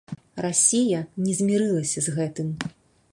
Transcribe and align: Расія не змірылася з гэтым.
Расія 0.45 1.01
не 1.27 1.35
змірылася 1.41 2.05
з 2.09 2.17
гэтым. 2.19 2.49